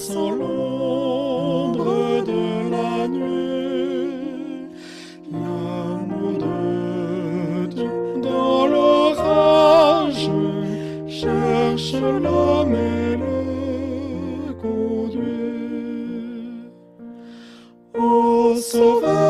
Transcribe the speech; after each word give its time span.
Sans 0.00 0.30
l'ombre 0.30 2.24
de 2.24 2.70
la 2.70 3.06
nuit. 3.06 4.70
L'amour 5.30 6.38
de 6.38 7.66
Dieu 7.66 7.90
dans 8.22 8.66
l'orage 8.66 10.30
cherche 11.06 11.92
l'homme 11.92 12.74
et 12.74 13.16
le 13.18 14.54
conduit. 14.54 15.20
Au 17.94 18.56
sauveur. 18.56 19.29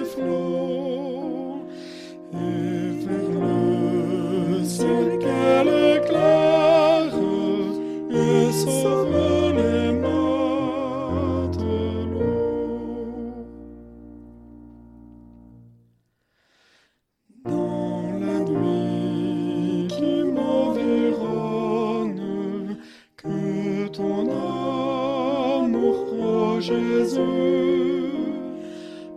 Jésus, 26.61 27.17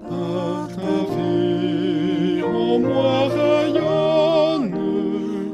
par 0.08 0.66
ta 0.68 0.96
vie 1.14 2.42
en 2.42 2.78
moi 2.78 3.28
rayonne 3.28 4.74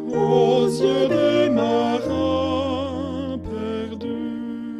aux 0.09 0.67
yeux 0.69 1.09
des 1.09 1.51
marins 1.51 3.39
perdus. 3.43 4.71